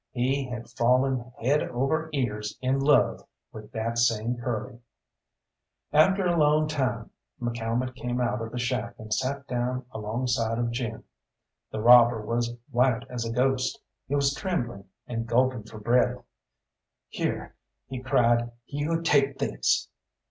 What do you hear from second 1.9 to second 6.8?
ears in love with that same Curly. After a long